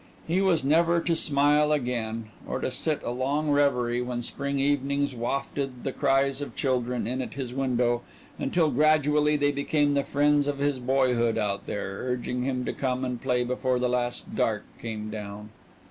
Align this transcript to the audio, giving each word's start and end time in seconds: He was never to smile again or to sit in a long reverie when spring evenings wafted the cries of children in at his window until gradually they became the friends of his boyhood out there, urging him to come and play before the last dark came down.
He 0.27 0.41
was 0.41 0.63
never 0.63 0.99
to 1.01 1.15
smile 1.15 1.71
again 1.71 2.31
or 2.47 2.59
to 2.59 2.71
sit 2.71 3.03
in 3.03 3.07
a 3.07 3.11
long 3.11 3.51
reverie 3.51 4.01
when 4.01 4.23
spring 4.23 4.59
evenings 4.59 5.13
wafted 5.13 5.83
the 5.83 5.91
cries 5.91 6.41
of 6.41 6.55
children 6.55 7.05
in 7.05 7.21
at 7.21 7.35
his 7.35 7.53
window 7.53 8.01
until 8.39 8.71
gradually 8.71 9.37
they 9.37 9.51
became 9.51 9.93
the 9.93 10.01
friends 10.03 10.47
of 10.47 10.57
his 10.57 10.79
boyhood 10.79 11.37
out 11.37 11.67
there, 11.67 11.99
urging 11.99 12.41
him 12.41 12.65
to 12.65 12.73
come 12.73 13.05
and 13.05 13.21
play 13.21 13.43
before 13.43 13.77
the 13.77 13.89
last 13.89 14.35
dark 14.35 14.63
came 14.79 15.11
down. 15.11 15.49